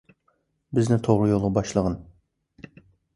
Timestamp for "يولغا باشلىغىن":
1.31-1.99